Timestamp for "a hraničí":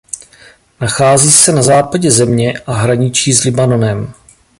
2.67-3.33